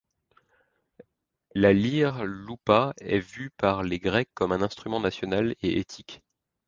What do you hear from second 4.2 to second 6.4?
comme un instrument national et éthique.